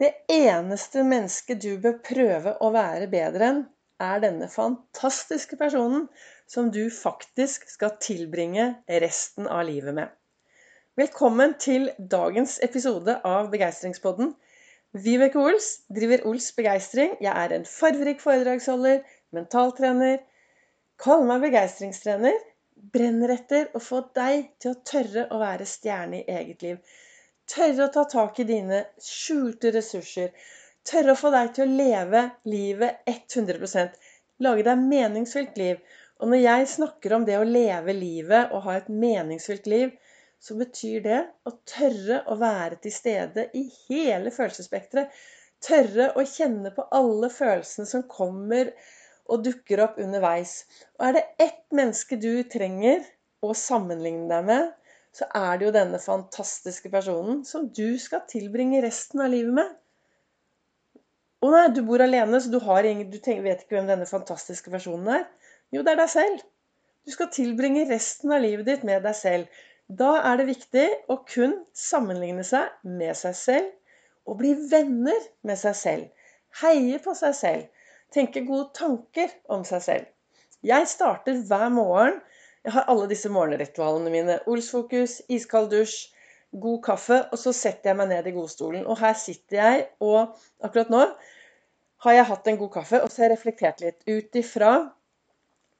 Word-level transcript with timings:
Det 0.00 0.14
eneste 0.32 1.02
mennesket 1.04 1.58
du 1.60 1.74
bør 1.76 1.98
prøve 2.00 2.54
å 2.64 2.70
være 2.72 3.04
bedre 3.12 3.48
enn, 3.50 3.58
er 4.00 4.22
denne 4.22 4.46
fantastiske 4.48 5.58
personen 5.60 6.06
som 6.48 6.70
du 6.72 6.86
faktisk 6.88 7.66
skal 7.68 7.98
tilbringe 8.00 8.70
resten 9.02 9.44
av 9.44 9.66
livet 9.68 9.92
med. 9.98 10.08
Velkommen 10.96 11.52
til 11.60 11.90
dagens 12.14 12.54
episode 12.64 13.18
av 13.28 13.50
Begeistringspodden. 13.52 14.32
Vibeke 14.96 15.42
Ols 15.42 15.68
driver 15.92 16.24
Ols 16.32 16.48
Begeistring. 16.56 17.12
Jeg 17.20 17.36
er 17.36 17.52
en 17.58 17.68
farverik 17.68 18.24
foredragsholder, 18.24 19.04
mentaltrener. 19.36 20.24
Kall 20.96 21.28
meg 21.28 21.44
begeistringstrener. 21.44 22.40
Brenner 22.96 23.36
etter 23.36 23.68
å 23.76 23.84
få 23.84 24.00
deg 24.16 24.48
til 24.64 24.72
å 24.72 24.80
tørre 24.80 25.28
å 25.28 25.44
være 25.44 25.68
stjerne 25.68 26.22
i 26.22 26.38
eget 26.40 26.64
liv. 26.64 26.80
Tørre 27.50 27.86
å 27.88 27.92
ta 27.94 28.04
tak 28.06 28.38
i 28.42 28.46
dine 28.46 28.84
skjulte 29.02 29.72
ressurser. 29.74 30.30
Tørre 30.86 31.14
å 31.14 31.18
få 31.18 31.32
deg 31.34 31.52
til 31.56 31.66
å 31.66 31.78
leve 31.82 32.22
livet 32.48 33.02
100% 33.10 33.98
Lage 34.40 34.64
deg 34.64 34.84
meningsfylt 34.88 35.58
liv. 35.60 35.80
Og 36.20 36.30
når 36.32 36.40
jeg 36.40 36.68
snakker 36.74 37.12
om 37.16 37.26
det 37.28 37.36
å 37.36 37.48
leve 37.48 37.92
livet 37.96 38.54
og 38.54 38.64
ha 38.64 38.78
et 38.78 38.88
meningsfylt 38.88 39.66
liv, 39.68 39.92
så 40.40 40.56
betyr 40.56 41.02
det 41.04 41.18
å 41.48 41.52
tørre 41.68 42.22
å 42.32 42.36
være 42.40 42.78
til 42.84 42.94
stede 42.94 43.44
i 43.56 43.66
hele 43.90 44.32
følelsesspekteret. 44.32 45.12
Tørre 45.60 46.08
å 46.16 46.24
kjenne 46.24 46.72
på 46.72 46.86
alle 46.96 47.28
følelsene 47.32 47.88
som 47.88 48.06
kommer 48.08 48.72
og 49.28 49.44
dukker 49.44 49.82
opp 49.84 50.00
underveis. 50.00 50.62
Og 50.96 51.10
er 51.10 51.18
det 51.18 51.26
ett 51.44 51.66
menneske 51.76 52.16
du 52.20 52.32
trenger 52.48 53.04
å 53.44 53.52
sammenligne 53.56 54.28
deg 54.32 54.48
med, 54.48 54.70
så 55.16 55.26
er 55.34 55.58
det 55.58 55.66
jo 55.66 55.74
denne 55.74 55.98
fantastiske 56.02 56.90
personen 56.92 57.42
som 57.46 57.66
du 57.74 57.98
skal 57.98 58.22
tilbringe 58.30 58.82
resten 58.84 59.22
av 59.24 59.32
livet 59.32 59.56
med. 59.56 59.72
Å 61.40 61.50
nei, 61.50 61.66
du 61.72 61.80
bor 61.88 62.02
alene, 62.04 62.38
så 62.40 62.52
du, 62.52 62.60
ingen, 62.60 63.08
du 63.10 63.18
tenker, 63.18 63.42
vet 63.42 63.64
ikke 63.64 63.78
hvem 63.78 63.88
denne 63.88 64.06
fantastiske 64.06 64.70
personen 64.70 65.08
er. 65.20 65.26
Jo, 65.72 65.82
det 65.82 65.94
er 65.94 66.02
deg 66.02 66.12
selv. 66.12 66.44
Du 67.06 67.14
skal 67.14 67.30
tilbringe 67.32 67.86
resten 67.88 68.32
av 68.36 68.42
livet 68.44 68.68
ditt 68.68 68.86
med 68.86 69.02
deg 69.06 69.16
selv. 69.16 69.60
Da 69.88 70.20
er 70.28 70.38
det 70.38 70.50
viktig 70.50 70.86
å 71.10 71.16
kun 71.26 71.56
sammenligne 71.74 72.44
seg 72.46 72.68
med 72.86 73.16
seg 73.18 73.34
selv 73.34 74.28
og 74.28 74.36
bli 74.42 74.52
venner 74.70 75.18
med 75.46 75.58
seg 75.58 75.74
selv. 75.78 76.28
Heie 76.60 77.00
på 77.02 77.14
seg 77.18 77.34
selv. 77.34 77.86
Tenke 78.14 78.44
gode 78.46 78.68
tanker 78.76 79.32
om 79.50 79.64
seg 79.66 79.82
selv. 79.86 80.06
Jeg 80.66 80.86
starter 80.90 81.40
hver 81.48 81.70
morgen 81.72 82.20
jeg 82.64 82.74
har 82.76 82.88
alle 82.92 83.08
disse 83.08 83.30
morgenritualene 83.32 84.12
mine. 84.12 84.38
Olsfokus, 84.50 85.20
iskald 85.32 85.70
dusj, 85.72 86.10
god 86.52 86.80
kaffe. 86.84 87.20
Og 87.32 87.40
så 87.40 87.54
setter 87.56 87.92
jeg 87.92 88.00
meg 88.00 88.10
ned 88.12 88.28
i 88.28 88.34
godstolen. 88.36 88.86
Og 88.86 89.00
her 89.00 89.16
sitter 89.16 89.60
jeg, 89.62 89.86
og 90.04 90.36
akkurat 90.64 90.92
nå 90.92 91.04
har 92.04 92.16
jeg 92.16 92.28
hatt 92.30 92.48
en 92.48 92.58
god 92.60 92.72
kaffe, 92.78 93.00
og 93.04 93.12
så 93.12 93.22
har 93.22 93.28
jeg 93.28 93.36
reflektert 93.36 93.82
litt 93.84 94.06
ut 94.08 94.36
ifra 94.40 94.70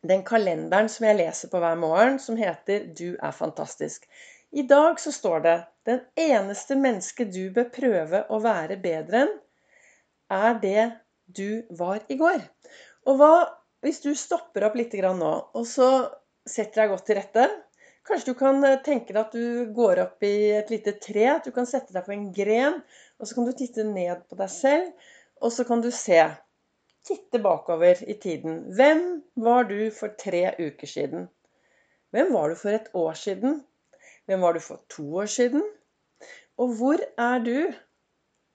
den 0.05 0.25
kalenderen 0.25 0.89
som 0.93 1.07
jeg 1.09 1.19
leser 1.19 1.53
på 1.53 1.61
hver 1.61 1.77
morgen, 1.81 2.19
som 2.21 2.37
heter 2.37 2.87
'Du 2.97 3.17
er 3.17 3.33
fantastisk'. 3.33 4.09
I 4.53 4.63
dag 4.63 5.01
så 5.01 5.13
står 5.13 5.39
det 5.41 5.65
'Den 5.87 6.01
eneste 6.17 6.77
mennesket 6.77 7.33
du 7.33 7.51
bør 7.51 7.69
prøve 7.73 8.25
å 8.29 8.41
være 8.41 8.77
bedre 8.77 9.25
enn', 9.25 9.39
er 10.31 10.59
det 10.61 10.93
du 11.27 11.63
var 11.71 12.01
i 12.09 12.17
går. 12.17 12.41
Og 13.07 13.17
hva 13.17 13.61
hvis 13.81 14.01
du 14.01 14.15
stopper 14.15 14.65
opp 14.65 14.77
litt 14.77 14.93
nå, 14.93 15.33
og 15.55 15.67
så 15.67 16.11
setter 16.51 16.83
deg 16.83 16.93
godt 16.95 17.07
til 17.09 17.19
rette. 17.21 17.47
Kanskje 18.09 18.33
du 18.33 18.39
kan 18.39 18.61
eh, 18.67 18.81
tenke 18.85 19.15
deg 19.15 19.21
at 19.23 19.35
du 19.37 19.73
går 19.77 20.03
opp 20.05 20.25
i 20.27 20.35
et 20.59 20.71
lite 20.73 20.97
tre. 21.03 21.27
At 21.37 21.47
du 21.47 21.55
kan 21.55 21.69
sette 21.69 21.95
deg 21.95 22.07
på 22.07 22.15
en 22.17 22.29
gren. 22.37 22.81
Og 23.21 23.29
så 23.29 23.37
kan 23.37 23.49
du 23.49 23.53
titte 23.57 23.87
ned 23.87 24.25
på 24.29 24.39
deg 24.41 24.53
selv. 24.53 25.11
Og 25.41 25.53
så 25.55 25.67
kan 25.69 25.85
du 25.85 25.91
se. 25.95 26.21
Titte 27.07 27.41
bakover 27.41 28.03
i 28.05 28.17
tiden. 28.21 28.65
Hvem 28.77 29.05
var 29.41 29.69
du 29.71 29.79
for 29.95 30.13
tre 30.21 30.51
uker 30.59 30.91
siden? 30.91 31.29
Hvem 32.13 32.33
var 32.35 32.51
du 32.51 32.59
for 32.61 32.77
et 32.77 32.91
år 32.99 33.15
siden? 33.17 33.61
Hvem 34.29 34.43
var 34.45 34.57
du 34.57 34.61
for 34.65 34.83
to 34.93 35.07
år 35.23 35.31
siden? 35.31 35.63
Og 36.61 36.75
hvor 36.77 37.01
er 37.19 37.39
du 37.47 37.73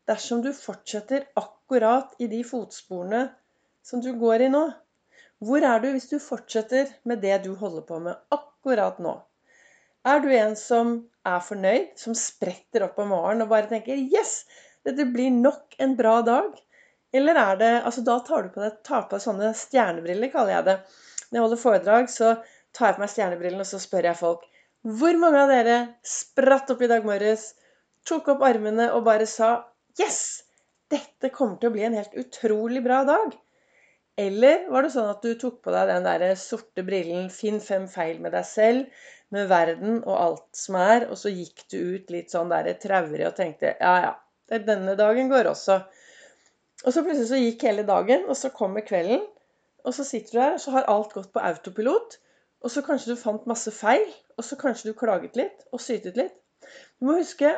dersom 0.06 0.44
du 0.46 0.52
fortsetter 0.54 1.26
akkurat 1.40 2.14
i 2.22 2.28
de 2.30 2.44
fotsporene 2.46 3.24
som 3.86 4.04
du 4.04 4.12
går 4.20 4.46
i 4.46 4.52
nå? 4.54 4.68
Hvor 5.44 5.64
er 5.68 5.82
du 5.84 5.90
hvis 5.92 6.08
du 6.08 6.16
fortsetter 6.24 6.92
med 7.04 7.20
det 7.24 7.42
du 7.44 7.56
holder 7.60 7.84
på 7.88 8.00
med 8.00 8.16
akkurat 8.32 9.02
nå? 9.04 9.18
Er 10.08 10.22
du 10.24 10.30
en 10.32 10.54
som 10.56 10.94
er 11.28 11.42
fornøyd, 11.44 11.96
som 12.00 12.16
spretter 12.16 12.86
opp 12.86 13.00
om 13.02 13.10
morgenen 13.12 13.44
og 13.44 13.52
bare 13.52 13.68
tenker 13.72 13.98
'Yes! 13.98 14.46
Dette 14.86 15.08
blir 15.12 15.34
nok 15.34 15.76
en 15.82 15.96
bra 15.98 16.22
dag'? 16.22 16.62
Eller 17.14 17.40
er 17.42 17.60
det 17.60 17.72
altså 17.84 18.04
Da 18.06 18.20
tar 18.20 18.44
du 18.44 18.50
på 18.54 18.62
deg, 18.64 18.80
tar 18.84 19.08
på 19.08 19.16
deg 19.16 19.24
sånne 19.26 19.52
stjernebriller, 19.58 20.32
kaller 20.32 20.56
jeg 20.56 20.66
det. 20.70 20.78
Når 21.30 21.38
jeg 21.38 21.46
holder 21.46 21.64
foredrag, 21.64 22.10
så 22.10 22.36
tar 22.72 22.88
jeg 22.88 22.96
på 22.98 23.04
meg 23.04 23.14
stjernebrillene 23.14 23.66
og 23.66 23.72
så 23.72 23.80
spør 23.82 24.10
jeg 24.12 24.22
folk 24.22 24.46
Hvor 24.86 25.18
mange 25.20 25.42
av 25.42 25.50
dere 25.52 25.78
spratt 26.06 26.70
opp 26.72 26.82
i 26.86 26.92
dag 26.92 27.08
morges, 27.08 27.56
tok 28.06 28.28
opp 28.36 28.44
armene 28.46 28.92
og 28.94 29.04
bare 29.04 29.28
sa 29.28 29.66
'Yes! 30.00 30.44
Dette 30.90 31.34
kommer 31.34 31.58
til 31.58 31.72
å 31.72 31.76
bli 31.76 31.84
en 31.84 31.98
helt 31.98 32.14
utrolig 32.14 32.84
bra 32.86 33.04
dag'? 33.04 33.34
Eller 34.18 34.70
var 34.72 34.86
det 34.86 34.94
sånn 34.94 35.10
at 35.12 35.26
du 35.26 35.34
tok 35.40 35.60
på 35.66 35.74
deg 35.76 35.90
den 35.92 36.06
der 36.08 36.24
sorte 36.40 36.86
brillen 36.88 37.28
'Finn 37.34 37.60
fem 37.64 37.88
feil 37.92 38.22
med 38.24 38.32
deg 38.38 38.48
selv', 38.48 38.86
med 39.36 39.50
verden 39.52 39.98
og 40.04 40.16
alt 40.16 40.46
som 40.56 40.78
er, 40.80 41.08
og 41.10 41.18
så 41.20 41.34
gikk 41.34 41.66
du 41.74 41.78
ut 41.96 42.14
litt 42.14 42.32
sånn 42.32 42.54
der 42.54 42.72
traurig 42.80 43.26
og 43.28 43.36
tenkte 43.36 43.74
'Ja, 43.74 43.96
ja, 44.06 44.60
denne 44.72 44.96
dagen 44.96 45.32
går 45.34 45.52
også'. 45.52 45.84
Og 46.86 46.94
så 46.94 47.04
plutselig 47.04 47.28
så 47.32 47.42
gikk 47.42 47.68
hele 47.68 47.84
dagen, 47.88 48.26
og 48.30 48.38
så 48.40 48.54
kommer 48.56 48.86
kvelden, 48.88 49.26
og 49.84 49.94
så 49.94 50.04
sitter 50.08 50.32
du 50.32 50.40
der, 50.40 50.54
og 50.54 50.62
så 50.62 50.72
har 50.72 50.90
alt 50.92 51.14
gått 51.14 51.34
på 51.34 51.44
autopilot. 51.50 52.18
Og 52.66 52.72
så 52.72 52.82
kanskje 52.82 53.14
du 53.14 53.22
fant 53.22 53.46
masse 53.48 53.72
feil, 53.72 54.06
og 54.38 54.44
så 54.44 54.56
kanskje 54.58 54.90
du 54.90 54.98
klaget 54.98 55.36
litt 55.38 55.66
og 55.72 55.82
sytet 55.82 56.18
litt. 56.18 56.36
Du 57.00 57.06
må 57.06 57.20
huske 57.20 57.52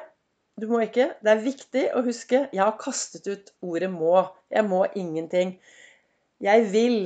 du 0.57 0.65
må 0.67 0.79
ikke. 0.81 1.11
Det 1.21 1.29
er 1.31 1.43
viktig 1.43 1.83
å 1.93 2.01
huske 2.05 2.47
jeg 2.49 2.61
har 2.63 2.77
kastet 2.81 3.27
ut 3.29 3.51
ordet 3.61 3.91
må. 3.93 4.23
Jeg 4.49 4.65
må 4.65 4.85
ingenting. 4.97 5.59
Jeg 6.43 6.67
vil. 6.73 6.99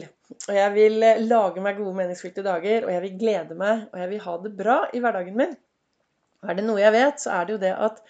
Og 0.47 0.56
jeg 0.56 0.74
vil 0.75 1.03
eh, 1.06 1.22
lage 1.24 1.64
meg 1.64 1.80
gode, 1.80 1.96
meningsfylte 2.00 2.44
dager. 2.46 2.88
Og 2.88 2.94
jeg 2.96 3.03
vil 3.06 3.19
glede 3.19 3.58
meg, 3.58 3.88
og 3.92 4.02
jeg 4.02 4.12
vil 4.12 4.25
ha 4.25 4.36
det 4.44 4.53
bra 4.58 4.78
i 4.92 5.03
hverdagen 5.03 5.38
min. 5.38 5.56
Og 6.42 6.52
er 6.52 6.58
det 6.58 6.66
noe 6.66 6.81
jeg 6.81 6.96
vet, 6.96 7.22
så 7.22 7.34
er 7.38 7.47
det 7.47 7.56
jo 7.56 7.64
det 7.64 7.74
at 7.88 8.03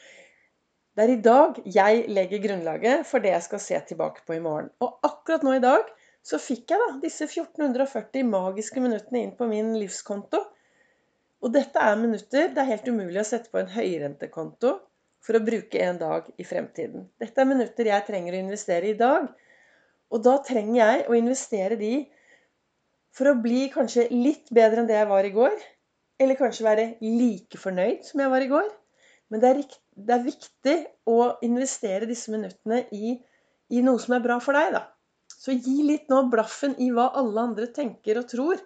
det 0.91 1.03
er 1.05 1.11
i 1.13 1.21
dag 1.23 1.57
jeg 1.71 1.99
legger 2.11 2.41
grunnlaget 2.43 3.05
for 3.07 3.23
det 3.23 3.31
jeg 3.31 3.43
skal 3.45 3.61
se 3.63 3.77
tilbake 3.91 4.25
på 4.27 4.35
i 4.35 4.43
morgen. 4.43 4.69
Og 4.83 4.99
akkurat 5.07 5.43
nå 5.47 5.55
i 5.55 5.63
dag 5.63 5.87
så 6.25 6.39
fikk 6.41 6.73
jeg 6.73 6.81
da 6.81 6.97
disse 7.01 7.25
1440 7.29 8.27
magiske 8.27 8.83
minuttene 8.83 9.23
inn 9.25 9.35
på 9.37 9.47
min 9.49 9.71
livskonto. 9.79 10.41
Og 11.41 11.53
dette 11.55 11.81
er 11.81 11.95
minutter 11.97 12.51
det 12.53 12.61
er 12.61 12.69
helt 12.73 12.89
umulig 12.91 13.21
å 13.23 13.27
sette 13.27 13.49
på 13.53 13.61
en 13.61 13.71
høyrentekonto 13.71 14.75
for 15.21 15.37
å 15.37 15.43
bruke 15.45 15.79
en 15.81 16.01
dag 16.01 16.27
i 16.37 16.45
fremtiden. 16.45 17.07
Dette 17.21 17.41
er 17.41 17.49
minutter 17.49 17.89
jeg 17.89 18.07
trenger 18.07 18.35
å 18.35 18.43
investere 18.43 18.91
i 18.91 18.97
dag 18.99 19.31
og 20.11 20.23
da 20.25 20.37
trenger 20.43 20.77
jeg 20.81 21.05
å 21.07 21.17
investere 21.17 21.77
de 21.79 21.93
for 23.15 23.31
å 23.31 23.39
bli 23.43 23.65
kanskje 23.71 24.09
litt 24.11 24.51
bedre 24.53 24.83
enn 24.83 24.89
det 24.89 24.97
jeg 24.97 25.09
var 25.09 25.27
i 25.27 25.33
går. 25.35 25.55
Eller 26.21 26.37
kanskje 26.39 26.67
være 26.67 26.87
like 27.01 27.59
fornøyd 27.59 28.05
som 28.07 28.21
jeg 28.23 28.31
var 28.31 28.45
i 28.45 28.49
går. 28.51 28.67
Men 29.31 29.41
det 29.41 29.51
er, 29.51 29.61
det 29.95 30.15
er 30.15 30.25
viktig 30.25 30.75
å 31.09 31.17
investere 31.47 32.09
disse 32.09 32.31
minuttene 32.33 32.83
i, 32.91 33.15
i, 33.71 33.79
noe 33.83 33.99
som 34.03 34.17
er 34.17 34.23
bra 34.23 34.37
for 34.43 34.57
deg, 34.57 34.75
da. 34.75 34.83
Så 35.31 35.55
gi 35.55 35.79
litt 35.87 36.11
nå 36.11 36.25
blaffen 36.29 36.75
i 36.83 36.91
hva 36.93 37.07
alle 37.17 37.47
andre 37.47 37.69
tenker 37.73 38.19
og 38.19 38.27
tror. 38.29 38.59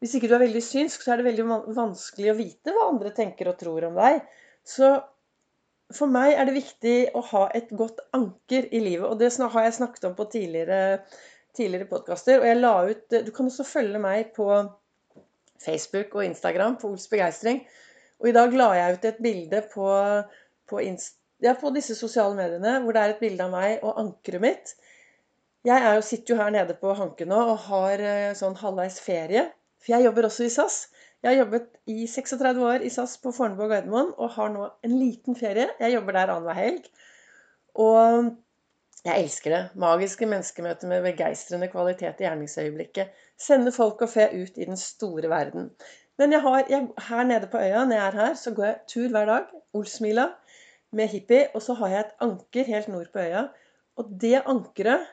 Hvis 0.00 0.16
ikke 0.16 0.30
du 0.30 0.34
er 0.38 0.46
veldig 0.46 0.64
synsk, 0.64 1.04
så 1.04 1.12
er 1.12 1.20
det 1.20 1.28
veldig 1.28 1.46
vanskelig 1.76 2.32
å 2.32 2.38
vite 2.38 2.74
hva 2.74 2.88
andre 2.88 3.12
tenker 3.14 3.50
og 3.52 3.58
tror 3.60 3.90
om 3.90 4.00
deg. 4.00 4.24
Så 4.66 4.96
for 5.94 6.10
meg 6.12 6.34
er 6.36 6.48
det 6.48 6.56
viktig 6.58 6.96
å 7.16 7.22
ha 7.30 7.46
et 7.56 7.70
godt 7.76 8.02
anker 8.16 8.68
i 8.74 8.80
livet. 8.84 9.06
Og 9.08 9.20
det 9.20 9.30
har 9.40 9.64
jeg 9.64 9.76
snakket 9.78 10.08
om 10.10 10.16
på 10.18 10.26
tidligere, 10.32 11.04
tidligere 11.56 11.88
podkaster. 11.88 12.42
Og 12.42 12.48
jeg 12.48 12.58
la 12.60 12.74
ut 12.90 13.16
Du 13.24 13.30
kan 13.32 13.48
også 13.48 13.64
følge 13.64 14.00
meg 14.02 14.34
på 14.36 14.48
Facebook 15.62 16.14
og 16.14 16.26
Instagram 16.26 16.76
på 16.80 16.92
Ols 16.92 17.08
begeistring. 17.10 17.62
Og 18.20 18.28
i 18.28 18.34
dag 18.36 18.52
la 18.52 18.68
jeg 18.76 18.98
ut 18.98 19.08
et 19.08 19.22
bilde 19.22 19.62
på, 19.72 19.88
på, 20.68 20.82
ja, 21.44 21.54
på 21.54 21.72
disse 21.74 21.96
sosiale 21.98 22.36
mediene 22.36 22.78
hvor 22.82 22.94
det 22.94 23.02
er 23.02 23.14
et 23.14 23.22
bilde 23.22 23.46
av 23.46 23.54
meg 23.54 23.84
og 23.86 24.00
ankeret 24.02 24.44
mitt. 24.44 24.74
Jeg 25.66 25.82
jo, 25.84 26.02
sitter 26.04 26.34
jo 26.34 26.40
her 26.40 26.52
nede 26.54 26.76
på 26.78 26.92
Hanke 26.98 27.26
nå 27.28 27.38
og 27.52 27.64
har 27.66 28.02
eh, 28.02 28.34
sånn 28.38 28.56
halvveis 28.60 29.00
ferie. 29.02 29.48
For 29.82 29.94
jeg 29.94 30.06
jobber 30.06 30.28
også 30.28 30.46
i 30.46 30.52
SAS. 30.52 30.78
Jeg 31.22 31.30
har 31.32 31.38
jobbet 31.40 31.70
i 31.90 32.06
36 32.06 32.66
år 32.66 32.84
i 32.86 32.90
SAS 32.94 33.16
på 33.18 33.32
Fornebu 33.34 33.64
og 33.64 33.72
Gardermoen 33.72 34.12
og 34.16 34.36
har 34.36 34.52
nå 34.54 34.68
en 34.86 34.98
liten 35.00 35.36
ferie. 35.36 35.66
Jeg 35.80 35.96
jobber 35.96 36.14
der 36.14 36.30
annenhver 36.30 36.58
helg. 36.58 36.84
Og 37.74 38.28
jeg 39.04 39.24
elsker 39.24 39.54
det. 39.54 39.62
Magiske 39.74 40.26
menneskemøter 40.30 40.90
med 40.90 41.02
begeistrende 41.02 41.68
kvalitet 41.72 42.22
i 42.22 42.26
gjerningsøyeblikket. 42.26 43.10
Sende 43.38 43.74
folk 43.74 44.02
og 44.06 44.12
fe 44.14 44.28
ut 44.30 44.58
i 44.58 44.68
den 44.68 44.78
store 44.78 45.30
verden. 45.30 45.70
Men 46.18 46.32
jeg 46.34 46.42
har, 46.42 46.64
jeg, 46.70 46.88
her 47.08 47.22
nede 47.26 47.50
på 47.50 47.58
øya, 47.58 47.84
når 47.84 47.96
jeg 47.96 48.06
er 48.06 48.20
her, 48.22 48.34
så 48.34 48.54
går 48.54 48.64
jeg 48.64 48.78
tur 48.88 49.08
hver 49.08 49.26
dag. 49.26 49.50
Olsmila. 49.74 50.28
med 50.90 51.08
hippie, 51.08 51.48
og 51.54 51.62
så 51.62 51.74
har 51.74 51.88
jeg 51.88 52.00
et 52.00 52.12
anker 52.24 52.64
helt 52.64 52.88
nord 52.88 53.10
på 53.12 53.18
øya. 53.18 53.42
Og 53.96 54.06
det 54.20 54.38
ankeret 54.46 55.04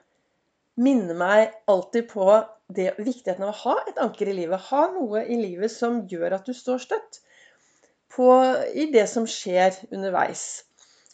minner 0.78 1.18
meg 1.20 1.52
alltid 1.68 2.08
på 2.14 2.30
det, 2.74 2.94
viktigheten 2.98 3.46
av 3.46 3.54
å 3.54 3.60
ha 3.64 3.76
et 3.90 4.00
anker 4.02 4.32
i 4.32 4.38
livet. 4.40 4.70
Ha 4.72 4.88
noe 4.94 5.26
i 5.26 5.38
livet 5.40 5.72
som 5.72 6.04
gjør 6.10 6.40
at 6.40 6.48
du 6.48 6.54
står 6.56 6.82
støtt 6.82 7.20
på, 8.16 8.30
i 8.74 8.88
det 8.94 9.06
som 9.12 9.28
skjer 9.30 9.76
underveis. 9.92 10.64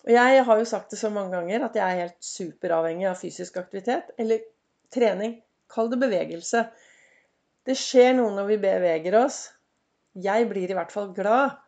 Og 0.06 0.14
jeg 0.16 0.46
har 0.48 0.60
jo 0.60 0.68
sagt 0.68 0.94
det 0.94 1.00
så 1.02 1.12
mange 1.14 1.36
ganger 1.36 1.68
at 1.68 1.76
jeg 1.78 1.86
er 1.86 2.04
helt 2.06 2.26
superavhengig 2.26 3.10
av 3.10 3.20
fysisk 3.20 3.60
aktivitet. 3.62 4.14
Eller 4.22 4.46
trening. 4.94 5.40
Kall 5.72 5.92
det 5.92 6.00
bevegelse. 6.02 6.66
Det 7.68 7.78
skjer 7.78 8.16
noe 8.18 8.34
når 8.36 8.50
vi 8.50 8.62
beveger 8.64 9.18
oss. 9.22 9.44
Jeg 10.18 10.48
blir 10.50 10.72
i 10.72 10.78
hvert 10.78 10.92
fall 10.94 11.12
glad. 11.16 11.60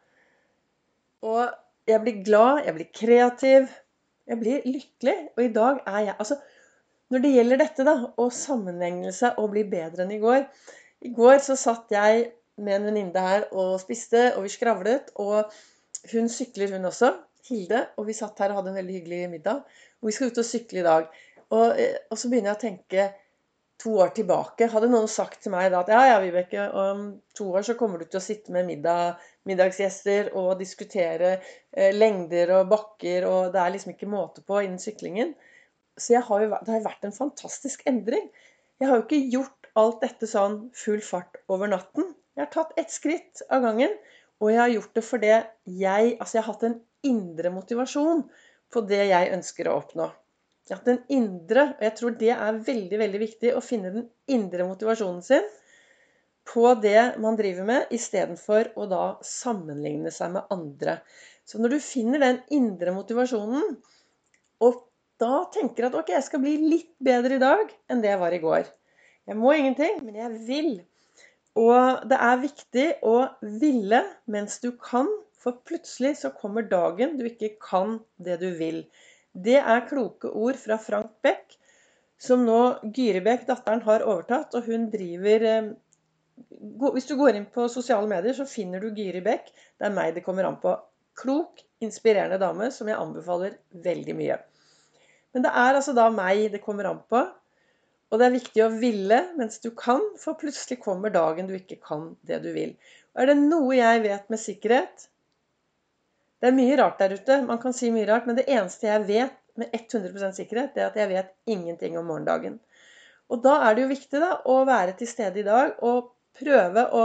Og 1.23 1.45
jeg 1.87 2.01
blir 2.03 2.23
glad, 2.25 2.63
jeg 2.65 2.75
blir 2.75 2.89
kreativ, 2.95 3.69
jeg 4.27 4.39
blir 4.39 4.65
lykkelig. 4.67 5.15
Og 5.37 5.45
i 5.45 5.53
dag 5.53 5.79
er 5.85 5.99
jeg 6.09 6.15
Altså, 6.17 6.39
når 7.13 7.21
det 7.21 7.33
gjelder 7.35 7.59
dette, 7.61 7.85
da, 7.85 7.93
å 8.17 8.29
sammenligne 8.33 9.11
seg 9.13 9.37
og 9.41 9.51
bli 9.53 9.61
bedre 9.69 10.05
enn 10.05 10.15
i 10.15 10.21
går 10.21 10.41
I 11.05 11.11
går 11.13 11.43
så 11.45 11.57
satt 11.59 11.91
jeg 11.93 12.31
med 12.57 12.79
en 12.79 12.87
venninne 12.89 13.25
her 13.25 13.47
og 13.51 13.75
spiste, 13.81 14.31
og 14.37 14.45
vi 14.45 14.51
skravlet. 14.53 15.11
Og 15.21 15.49
hun 16.13 16.29
sykler, 16.31 16.73
hun 16.73 16.89
også. 16.89 17.11
Hilde. 17.49 17.81
Og 17.99 18.07
vi 18.07 18.15
satt 18.17 18.39
her 18.39 18.53
og 18.53 18.61
hadde 18.61 18.71
en 18.71 18.79
veldig 18.79 18.95
hyggelig 18.99 19.21
middag. 19.31 19.63
Og 20.01 20.09
vi 20.09 20.15
skal 20.15 20.31
ut 20.31 20.39
og 20.39 20.47
sykle 20.47 20.81
i 20.81 20.85
dag. 20.85 21.09
Og, 21.49 21.79
eh, 21.81 21.99
og 22.09 22.19
så 22.19 22.31
begynner 22.31 22.53
jeg 22.53 22.59
å 22.59 22.63
tenke 22.63 23.07
to 23.83 23.95
år 23.99 24.13
tilbake. 24.15 24.69
Hadde 24.71 24.89
noen 24.91 25.09
sagt 25.11 25.41
til 25.43 25.53
meg 25.53 25.71
da 25.73 25.81
at 25.83 25.91
ja, 25.91 26.03
ja, 26.13 26.19
Vibeke, 26.23 26.69
om 26.71 27.07
to 27.35 27.49
år 27.51 27.65
så 27.67 27.75
kommer 27.79 27.99
du 27.99 28.07
til 28.07 28.21
å 28.21 28.23
sitte 28.23 28.53
med 28.55 28.69
middag, 28.69 29.19
middagsgjester 29.49 30.31
og 30.39 30.53
diskutere 30.61 31.35
eh, 31.35 31.91
lengder 31.95 32.53
og 32.59 32.69
bakker, 32.71 33.27
og 33.27 33.51
det 33.53 33.59
er 33.59 33.73
liksom 33.75 33.95
ikke 33.95 34.13
måte 34.13 34.45
på 34.45 34.61
innen 34.63 34.79
syklingen. 34.81 35.33
Så 35.99 36.19
har 36.25 36.43
jo, 36.43 36.49
det 36.65 36.73
har 36.73 36.85
vært 36.87 37.05
en 37.07 37.15
fantastisk 37.15 37.83
endring. 37.89 38.29
Jeg 38.81 38.89
har 38.89 38.99
jo 38.99 39.05
ikke 39.05 39.29
gjort 39.33 39.69
alt 39.79 40.01
dette 40.03 40.29
sånn 40.29 40.57
full 40.77 41.01
fart 41.05 41.37
over 41.53 41.69
natten. 41.69 42.13
Jeg 42.33 42.45
har 42.45 42.51
tatt 42.53 42.73
ett 42.81 42.93
skritt 42.93 43.43
av 43.49 43.63
gangen. 43.65 43.93
Og 44.41 44.51
jeg 44.51 44.59
har 44.59 44.73
gjort 44.73 44.97
det 44.97 45.05
fordi 45.05 45.29
jeg 45.29 46.15
Altså, 46.17 46.37
jeg 46.37 46.41
har 46.41 46.49
hatt 46.49 46.65
en 46.67 46.79
indre 47.05 47.51
motivasjon 47.53 48.25
på 48.73 48.83
det 48.89 49.03
jeg 49.11 49.33
ønsker 49.35 49.69
å 49.69 49.77
oppnå. 49.81 50.09
Jeg 50.63 50.75
har 50.75 50.81
hatt 50.81 50.93
en 50.93 51.03
indre 51.11 51.65
Og 51.75 51.83
jeg 51.83 51.95
tror 51.99 52.15
det 52.19 52.31
er 52.33 52.63
veldig, 52.69 52.99
veldig 53.01 53.21
viktig 53.21 53.53
å 53.53 53.63
finne 53.63 53.91
den 53.93 54.07
indre 54.31 54.67
motivasjonen 54.67 55.21
sin 55.25 55.51
på 56.43 56.73
det 56.83 57.13
man 57.23 57.37
driver 57.39 57.63
med, 57.63 57.91
istedenfor 57.95 58.73
å 58.75 58.87
da 58.91 59.03
sammenligne 59.23 60.11
seg 60.11 60.33
med 60.33 60.49
andre. 60.51 60.97
Så 61.47 61.59
når 61.59 61.75
du 61.75 61.83
finner 61.83 62.19
den 62.19 62.41
indre 62.51 62.91
motivasjonen, 62.95 63.77
og 64.63 64.81
da 65.23 65.43
tenker 65.55 65.87
at 65.87 65.97
ok, 65.97 66.11
jeg 66.17 66.27
skal 66.27 66.43
bli 66.43 66.57
litt 66.61 66.91
bedre 67.03 67.39
i 67.39 67.43
dag 67.43 67.71
enn 67.91 68.03
det 68.03 68.11
jeg 68.11 68.21
var 68.21 68.35
i 68.35 68.41
går. 68.43 68.67
Jeg 69.29 69.39
må 69.39 69.53
ingenting, 69.55 70.01
men 70.03 70.19
jeg 70.19 70.39
vil. 70.47 70.73
Og 71.59 72.05
det 72.09 72.17
er 72.17 72.41
viktig 72.41 72.85
å 73.07 73.17
ville 73.61 74.01
mens 74.33 74.59
du 74.63 74.71
kan, 74.75 75.09
for 75.39 75.59
plutselig 75.67 76.17
så 76.21 76.31
kommer 76.35 76.65
dagen 76.67 77.17
du 77.19 77.27
ikke 77.29 77.53
kan 77.61 77.99
det 78.25 78.39
du 78.41 78.49
vil. 78.57 78.83
Det 79.33 79.59
er 79.59 79.87
kloke 79.89 80.29
ord 80.29 80.57
fra 80.61 80.77
Frank 80.81 81.11
Beck, 81.25 81.57
som 82.21 82.45
nå 82.45 82.59
Gyri 82.95 83.21
Beck, 83.25 83.47
datteren, 83.47 83.83
har 83.85 84.05
overtatt. 84.05 84.53
Og 84.55 84.69
hun 84.69 84.89
driver 84.93 85.47
eh, 85.49 85.71
Hvis 86.95 87.09
du 87.09 87.15
går 87.19 87.37
inn 87.37 87.49
på 87.51 87.67
sosiale 87.69 88.09
medier, 88.09 88.33
så 88.37 88.47
finner 88.49 88.81
du 88.81 88.93
Gyri 88.95 89.21
Beck. 89.25 89.51
Det 89.77 89.89
er 89.89 89.95
meg 89.95 90.15
det 90.15 90.23
kommer 90.25 90.47
an 90.47 90.61
på. 90.61 90.73
Klok, 91.19 91.61
inspirerende 91.83 92.39
dame 92.41 92.71
som 92.73 92.89
jeg 92.89 92.97
anbefaler 92.97 93.59
veldig 93.85 94.15
mye. 94.17 94.39
Men 95.33 95.45
det 95.45 95.51
er 95.53 95.77
altså 95.77 95.95
da 95.97 96.09
meg 96.13 96.51
det 96.53 96.61
kommer 96.63 96.89
an 96.89 97.01
på. 97.09 97.23
Og 98.13 98.19
det 98.21 98.27
er 98.27 98.35
viktig 98.35 98.61
å 98.61 98.73
ville 98.77 99.19
mens 99.39 99.57
du 99.63 99.71
kan, 99.73 100.03
for 100.21 100.37
plutselig 100.37 100.77
kommer 100.83 101.13
dagen 101.13 101.49
du 101.49 101.55
ikke 101.57 101.79
kan 101.81 102.11
det 102.29 102.43
du 102.43 102.51
vil. 102.53 102.75
Og 103.15 103.23
er 103.23 103.31
det 103.31 103.39
noe 103.41 103.73
jeg 103.77 104.03
vet 104.05 104.29
med 104.29 104.41
sikkerhet 104.41 105.07
Det 106.41 106.49
er 106.49 106.57
mye 106.57 106.75
rart 106.77 106.99
der 106.99 107.15
ute. 107.15 107.39
Man 107.47 107.61
kan 107.61 107.73
si 107.73 107.89
mye 107.93 108.05
rart, 108.09 108.25
men 108.27 108.37
det 108.37 108.49
eneste 108.51 108.89
jeg 108.89 109.07
vet 109.07 109.37
med 109.55 109.73
100 109.73 110.33
sikkerhet, 110.35 110.73
det 110.75 110.81
er 110.81 110.89
at 110.89 110.97
jeg 110.97 111.09
vet 111.09 111.29
ingenting 111.49 111.97
om 111.97 112.09
morgendagen. 112.09 112.57
Og 113.31 113.41
da 113.45 113.59
er 113.65 113.75
det 113.75 113.85
jo 113.85 113.91
viktig 113.93 114.21
da, 114.21 114.31
å 114.49 114.63
være 114.67 114.95
til 114.99 115.09
stede 115.09 115.39
i 115.39 115.45
dag 115.47 115.77
og 115.85 116.11
prøve 116.37 116.83
å 116.93 117.03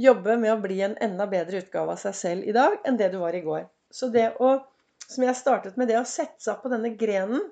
jobbe 0.00 0.36
med 0.40 0.52
å 0.52 0.60
bli 0.60 0.80
en 0.84 0.96
enda 1.02 1.26
bedre 1.28 1.62
utgave 1.64 1.96
av 1.96 2.00
seg 2.00 2.16
selv 2.16 2.48
i 2.48 2.54
dag 2.56 2.76
enn 2.84 2.98
det 3.00 3.10
du 3.12 3.18
var 3.20 3.36
i 3.36 3.42
går. 3.44 3.66
Så 3.90 4.08
det 4.12 4.28
å, 4.44 4.54
som 5.02 5.24
jeg 5.24 5.38
startet 5.38 5.76
med, 5.80 5.88
det 5.88 5.98
å 6.00 6.08
sette 6.08 6.38
seg 6.38 6.54
opp 6.54 6.66
på 6.66 6.72
denne 6.72 6.92
grenen 7.00 7.42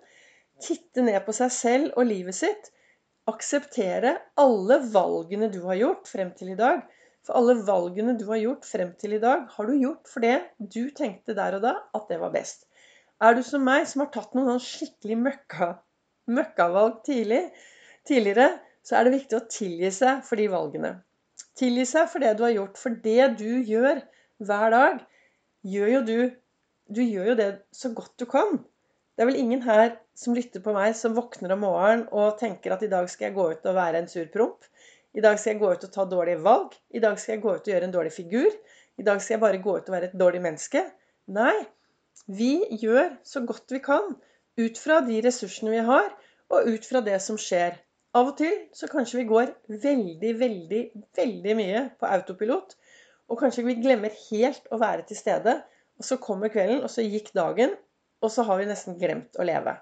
titte 0.65 1.05
ned 1.05 1.21
på 1.27 1.35
seg 1.37 1.53
selv 1.53 1.99
og 2.01 2.09
livet 2.09 2.37
sitt. 2.37 2.71
Akseptere 3.31 4.17
alle 4.41 4.81
valgene 4.93 5.49
du 5.53 5.63
har 5.69 5.79
gjort 5.81 6.11
frem 6.11 6.33
til 6.37 6.53
i 6.53 6.59
dag. 6.59 6.83
For 7.25 7.39
alle 7.39 7.57
valgene 7.65 8.17
du 8.21 8.27
har 8.29 8.41
gjort 8.43 8.67
frem 8.69 8.91
til 9.01 9.17
i 9.17 9.23
dag, 9.23 9.47
har 9.49 9.69
du 9.69 9.79
gjort 9.81 10.11
fordi 10.13 10.35
du 10.61 10.91
tenkte 10.97 11.37
der 11.37 11.57
og 11.57 11.65
da 11.65 11.79
at 11.97 12.11
det 12.11 12.21
var 12.21 12.35
best. 12.35 12.67
Er 13.25 13.37
du 13.37 13.41
som 13.47 13.65
meg, 13.65 13.87
som 13.89 14.03
har 14.05 14.11
tatt 14.13 14.35
noen 14.37 14.61
skikkelig 14.61 15.17
møkka, 15.23 15.71
møkkavalg 16.37 17.01
tidlig, 17.07 17.41
tidligere, 18.05 18.51
så 18.85 18.99
er 18.99 19.07
det 19.07 19.15
viktig 19.15 19.39
å 19.39 19.47
tilgi 19.49 19.91
seg 19.97 20.21
for 20.27 20.41
de 20.41 20.51
valgene. 20.53 20.93
Tilgi 21.57 21.87
seg 21.89 22.11
for 22.13 22.21
det 22.21 22.35
du 22.37 22.45
har 22.45 22.53
gjort. 22.53 22.77
For 22.81 23.01
det 23.05 23.31
du 23.41 23.63
gjør 23.65 24.03
hver 24.45 24.75
dag, 24.75 25.05
gjør 25.65 25.95
jo 25.99 26.07
du 26.09 26.17
Du 26.85 27.01
gjør 27.01 27.31
jo 27.31 27.35
det 27.39 27.47
så 27.73 27.89
godt 27.97 28.13
du 28.21 28.27
kan. 28.29 28.59
Det 29.15 29.23
er 29.23 29.29
vel 29.31 29.39
ingen 29.39 29.63
her 29.63 29.93
som 30.19 30.35
lytter 30.35 30.63
på 30.63 30.73
meg, 30.75 30.95
som 30.99 31.15
våkner 31.15 31.55
om 31.55 31.63
morgenen 31.63 32.09
og 32.11 32.39
tenker 32.41 32.75
at 32.75 32.83
i 32.83 32.91
dag 32.91 33.07
skal 33.11 33.29
jeg 33.29 33.37
gå 33.37 33.47
ut 33.53 33.69
og 33.71 33.77
være 33.77 34.03
en 34.03 34.11
sur 34.11 34.27
promp. 34.33 34.67
I 35.15 35.23
dag 35.23 35.39
skal 35.39 35.55
jeg 35.55 35.61
gå 35.61 35.71
ut 35.71 35.87
og 35.87 35.93
ta 35.95 36.07
dårlige 36.11 36.43
valg. 36.43 36.75
I 36.91 37.03
dag 37.03 37.19
skal 37.23 37.37
jeg 37.37 37.45
gå 37.45 37.55
ut 37.55 37.69
og 37.69 37.71
gjøre 37.71 37.87
en 37.87 37.95
dårlig 37.95 38.13
figur. 38.17 38.51
I 38.99 39.07
dag 39.07 39.23
skal 39.23 39.37
jeg 39.37 39.43
bare 39.45 39.63
gå 39.63 39.77
ut 39.79 39.91
og 39.91 39.95
være 39.95 40.11
et 40.11 40.19
dårlig 40.19 40.43
menneske. 40.43 40.83
Nei. 41.31 41.55
Vi 42.27 42.53
gjør 42.83 43.15
så 43.27 43.45
godt 43.47 43.71
vi 43.75 43.83
kan 43.85 44.17
ut 44.59 44.79
fra 44.79 45.01
de 45.07 45.21
ressursene 45.23 45.73
vi 45.75 45.83
har, 45.87 46.11
og 46.51 46.69
ut 46.71 46.87
fra 46.87 47.03
det 47.07 47.21
som 47.23 47.39
skjer. 47.39 47.79
Av 48.15 48.31
og 48.31 48.37
til 48.39 48.55
så 48.75 48.87
kanskje 48.91 49.21
vi 49.21 49.29
går 49.31 49.55
veldig, 49.69 50.35
veldig, 50.43 50.83
veldig 51.19 51.57
mye 51.59 51.87
på 51.99 52.11
autopilot. 52.11 52.77
Og 53.31 53.41
kanskje 53.41 53.65
vi 53.67 53.79
glemmer 53.83 54.15
helt 54.29 54.69
å 54.71 54.79
være 54.83 55.07
til 55.09 55.19
stede. 55.19 55.61
Og 55.99 56.07
så 56.07 56.19
kommer 56.23 56.51
kvelden, 56.51 56.83
og 56.83 56.91
så 56.91 57.07
gikk 57.07 57.33
dagen, 57.35 57.75
og 58.23 58.33
så 58.33 58.45
har 58.47 58.61
vi 58.61 58.69
nesten 58.69 58.99
glemt 59.01 59.39
å 59.41 59.47
leve. 59.47 59.77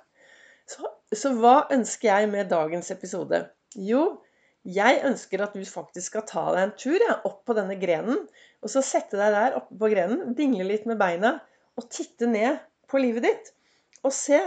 Så, 0.68 0.88
så 1.14 1.32
hva 1.36 1.66
ønsker 1.74 2.08
jeg 2.08 2.30
med 2.32 2.50
dagens 2.52 2.90
episode? 2.94 3.44
Jo, 3.76 4.04
jeg 4.62 5.00
ønsker 5.08 5.42
at 5.42 5.56
du 5.58 5.64
faktisk 5.66 6.12
skal 6.12 6.26
ta 6.28 6.44
deg 6.54 6.62
en 6.64 6.74
tur 6.78 6.98
ja, 7.02 7.16
opp 7.26 7.42
på 7.48 7.56
denne 7.58 7.76
grenen. 7.80 8.20
Og 8.62 8.70
så 8.70 8.82
sette 8.86 9.18
deg 9.18 9.34
der 9.34 9.56
oppe 9.58 9.74
på 9.78 9.90
grenen, 9.90 10.36
dingle 10.38 10.68
litt 10.68 10.86
med 10.86 11.00
beina 11.00 11.36
og 11.78 11.88
titte 11.90 12.28
ned 12.30 12.60
på 12.90 13.00
livet 13.02 13.26
ditt. 13.26 13.50
Og 14.06 14.14
se 14.14 14.38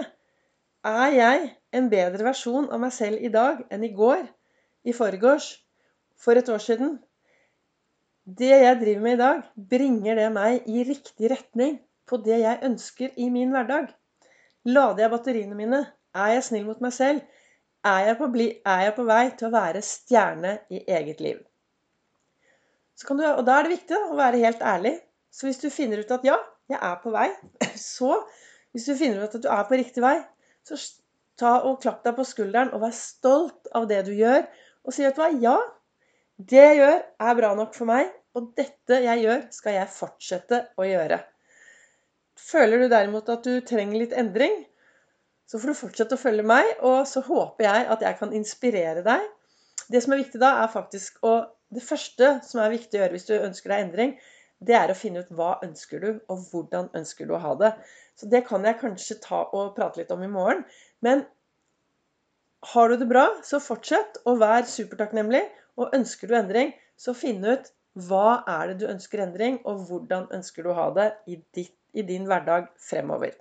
er 0.86 1.12
jeg 1.16 1.50
en 1.76 1.90
bedre 1.92 2.28
versjon 2.28 2.70
av 2.72 2.80
meg 2.84 2.94
selv 2.96 3.24
i 3.24 3.32
dag 3.34 3.64
enn 3.74 3.84
i 3.84 3.92
går, 3.96 4.24
i 4.86 4.94
forgårs, 4.96 5.50
for 6.16 6.38
et 6.38 6.50
år 6.52 6.62
siden? 6.64 6.96
Det 8.26 8.54
jeg 8.54 8.80
driver 8.82 9.04
med 9.04 9.18
i 9.18 9.22
dag, 9.22 9.42
bringer 9.74 10.18
det 10.18 10.30
meg 10.34 10.70
i 10.70 10.86
riktig 10.88 11.30
retning 11.34 11.80
på 12.10 12.20
det 12.26 12.40
jeg 12.42 12.62
ønsker 12.68 13.16
i 13.22 13.30
min 13.34 13.54
hverdag? 13.54 13.90
Lader 14.66 15.06
jeg 15.06 15.14
batteriene 15.14 15.58
mine? 15.58 15.82
Er 16.16 16.36
jeg 16.36 16.46
snill 16.48 16.66
mot 16.68 16.82
meg 16.82 16.94
selv? 16.96 17.22
Er 17.86 18.08
jeg, 18.08 18.18
på, 18.18 18.30
er 18.66 18.82
jeg 18.88 18.94
på, 18.98 19.04
vei 19.06 19.24
til 19.38 19.50
å 19.50 19.54
være 19.54 19.82
stjerne 19.86 20.56
i 20.74 20.82
eget 20.90 21.20
liv? 21.22 21.42
Du, 22.98 23.12
og 23.14 23.44
da 23.46 23.60
er 23.60 23.68
det 23.68 23.76
viktig 23.76 24.00
å 24.00 24.18
være 24.18 24.42
helt 24.42 24.64
ærlig. 24.66 24.96
Så 25.30 25.46
hvis 25.46 25.60
du 25.62 25.68
finner 25.70 26.02
ut 26.02 26.14
at 26.16 26.26
ja, 26.26 26.40
jeg 26.72 26.80
er 26.80 26.96
på 27.04 27.14
vei, 27.14 27.30
så 27.94 28.22
Hvis 28.76 28.90
du 28.90 28.98
finner 29.00 29.24
ut 29.24 29.36
at 29.38 29.44
du 29.44 29.48
er 29.48 29.62
på 29.70 29.78
riktig 29.80 30.02
vei, 30.04 30.18
så 30.68 30.76
ta 31.40 31.62
og 31.64 31.78
klapp 31.80 32.02
deg 32.04 32.18
på 32.18 32.26
skulderen 32.28 32.74
og 32.76 32.82
vær 32.84 32.92
stolt 32.92 33.70
av 33.72 33.86
det 33.88 34.02
du 34.10 34.12
gjør. 34.12 34.42
Og 34.84 34.92
si 34.92 35.06
at 35.08 35.22
ja, 35.40 35.56
det 36.36 36.60
jeg 36.60 36.82
gjør, 36.82 36.98
er 37.30 37.38
bra 37.40 37.54
nok 37.56 37.72
for 37.78 37.88
meg, 37.88 38.12
og 38.36 38.50
dette 38.60 39.00
jeg 39.06 39.24
gjør, 39.24 39.46
skal 39.56 39.78
jeg 39.78 39.94
fortsette 39.96 40.60
å 40.76 40.88
gjøre. 40.90 41.22
Føler 42.40 42.84
du 42.84 42.90
derimot 42.92 43.30
at 43.32 43.46
du 43.48 43.60
trenger 43.66 44.02
litt 44.02 44.16
endring, 44.18 44.64
så 45.46 45.60
får 45.62 45.72
du 45.72 45.80
fortsette 45.80 46.18
å 46.18 46.22
følge 46.22 46.46
meg, 46.48 46.68
og 46.82 47.06
så 47.08 47.22
håper 47.26 47.68
jeg 47.68 47.90
at 47.96 48.06
jeg 48.06 48.18
kan 48.20 48.34
inspirere 48.36 49.04
deg. 49.06 49.28
Det 49.92 50.02
som 50.02 50.16
er 50.16 50.24
viktig 50.24 50.42
da, 50.42 50.56
er 50.64 50.74
faktisk 50.74 51.22
å 51.26 51.36
Det 51.76 51.82
første 51.82 52.28
som 52.46 52.60
er 52.62 52.70
viktig 52.70 52.96
å 52.96 53.00
gjøre 53.02 53.16
hvis 53.16 53.26
du 53.26 53.34
ønsker 53.34 53.72
deg 53.74 53.82
endring, 53.84 54.12
det 54.64 54.76
er 54.78 54.92
å 54.94 54.96
finne 54.96 55.24
ut 55.26 55.32
hva 55.36 55.56
ønsker 55.66 56.00
du, 56.00 56.20
og 56.32 56.44
hvordan 56.52 56.92
ønsker 56.96 57.28
du 57.28 57.34
å 57.36 57.40
ha 57.42 57.56
det. 57.60 57.72
Så 58.16 58.30
det 58.32 58.44
kan 58.48 58.64
jeg 58.64 58.78
kanskje 58.80 59.18
ta 59.24 59.42
og 59.50 59.74
prate 59.76 60.00
litt 60.00 60.14
om 60.14 60.22
i 60.24 60.30
morgen. 60.32 60.62
Men 61.04 61.26
har 62.72 62.90
du 62.90 62.96
det 63.02 63.10
bra, 63.10 63.26
så 63.44 63.60
fortsett 63.60 64.22
å 64.30 64.38
være 64.40 64.70
supertakknemlig. 64.70 65.42
Og 65.82 65.98
ønsker 65.98 66.30
du 66.30 66.38
endring, 66.38 66.72
så 66.96 67.18
finn 67.18 67.44
ut 67.44 67.74
hva 68.08 68.44
er 68.48 68.72
det 68.72 68.78
du 68.84 68.88
ønsker 68.94 69.26
endring, 69.26 69.60
og 69.66 69.90
hvordan 69.90 70.30
ønsker 70.38 70.64
du 70.64 70.72
å 70.72 70.78
ha 70.78 70.88
det 70.96 71.10
i 71.28 71.42
ditt 71.58 71.74
i 71.96 72.04
din 72.06 72.28
hverdag 72.30 72.68
fremover. 72.82 73.34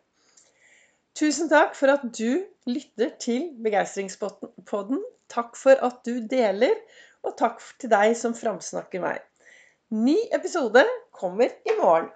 Tusen 1.15 1.51
takk 1.51 1.77
for 1.79 1.93
at 1.93 2.07
du 2.17 2.43
lytter 2.67 3.13
til 3.23 3.53
Begeistringspodden. 3.63 5.03
Takk 5.31 5.55
for 5.59 5.79
at 5.87 6.01
du 6.07 6.19
deler, 6.31 6.75
og 7.25 7.37
takk 7.39 7.63
til 7.81 7.93
deg 7.93 8.17
som 8.19 8.35
framsnakker 8.37 9.03
meg. 9.03 9.23
Ny 9.95 10.17
episode 10.35 10.83
kommer 11.15 11.53
i 11.65 11.77
morgen. 11.79 12.11